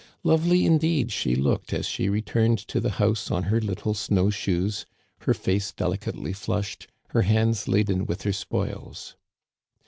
Lovely, 0.23 0.65
indeed, 0.65 1.11
she 1.11 1.35
looked 1.35 1.71
as 1.73 1.85
she 1.85 2.09
returned 2.09 2.57
to 2.57 2.79
the 2.79 2.93
house 2.93 3.29
on 3.29 3.43
her 3.43 3.61
little 3.61 3.93
snow 3.93 4.31
shoes, 4.31 4.83
her 5.19 5.33
face 5.35 5.71
delicately 5.71 6.33
flushed, 6.33 6.87
her 7.09 7.21
hands 7.21 7.67
laden 7.67 8.07
with 8.07 8.23
her 8.23 8.33
spoils. 8.33 9.15